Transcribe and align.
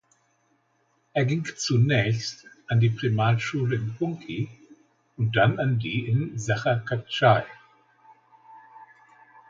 Er 1.13 1.25
ging 1.25 1.45
zunächst 1.57 2.47
an 2.67 2.79
die 2.79 2.89
Primarschule 2.89 3.75
in 3.75 3.93
Punqui 3.93 4.49
und 5.15 5.35
dann 5.37 5.59
an 5.59 5.77
die 5.77 6.07
in 6.09 6.39
Sachacaccay. 6.39 7.43